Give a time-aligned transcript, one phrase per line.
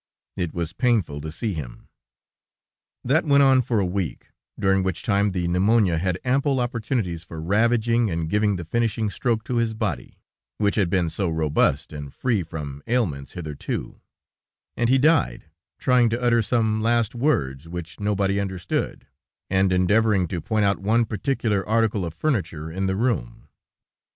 [0.35, 1.87] It was painful to see him."
[3.03, 7.39] "That went on for a week, during which time the pneumonia had ample opportunities for
[7.39, 10.17] ravaging and giving the finishing stroke to his body,
[10.57, 14.01] which had been so robust and free from ailments hitherto,
[14.75, 15.45] and he died,
[15.77, 19.05] trying to utter some last words which nobody understood,
[19.51, 23.49] and endeavoring to point out one particular article of furniture in the room."